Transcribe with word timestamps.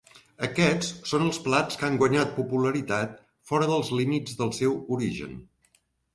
Aquests 0.45 0.87
són 1.09 1.25
els 1.25 1.39
plats 1.47 1.77
que 1.81 1.85
han 1.87 1.99
guanyat 2.03 2.31
popularitat 2.39 3.15
fora 3.51 3.69
dels 3.75 3.93
límits 4.01 4.41
del 4.43 4.53
seu 4.63 4.77
origen. 4.99 5.39